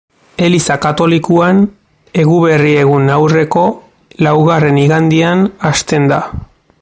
Eliza 0.45 0.77
katolikoan 0.85 1.59
Eguberri-egun 2.23 3.13
aurreko 3.17 3.65
laugarren 4.29 4.83
igandean 4.85 5.49
hasten 5.71 6.09
da. 6.15 6.23